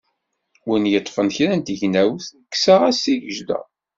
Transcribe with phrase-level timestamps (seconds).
[0.67, 3.59] Win yeṭṭfen kra n tegnewt, kkseɣ-as tigejda.